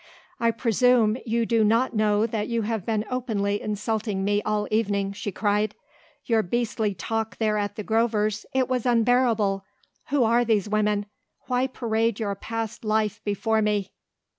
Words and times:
"I 0.39 0.49
presume 0.49 1.17
you 1.27 1.45
do 1.45 1.63
not 1.63 1.95
know 1.95 2.25
that 2.25 2.47
you 2.47 2.63
have 2.63 2.87
been 2.87 3.05
openly 3.07 3.61
insulting 3.61 4.23
me 4.25 4.41
all 4.43 4.67
evening," 4.71 5.13
she 5.13 5.31
cried. 5.31 5.75
"Your 6.25 6.41
beastly 6.41 6.95
talk 6.95 7.37
there 7.37 7.55
at 7.59 7.75
the 7.75 7.83
Grovers 7.83 8.47
it 8.51 8.67
was 8.67 8.87
unbearable 8.87 9.63
who 10.09 10.23
are 10.23 10.43
these 10.43 10.67
women? 10.67 11.05
Why 11.45 11.67
parade 11.67 12.19
your 12.19 12.33
past 12.33 12.83
life 12.83 13.21
before 13.23 13.61
me?" 13.61 13.91